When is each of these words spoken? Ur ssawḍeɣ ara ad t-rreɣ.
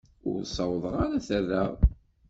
Ur 0.29 0.39
ssawḍeɣ 0.43 0.93
ara 1.03 1.15
ad 1.17 1.23
t-rreɣ. 1.27 1.71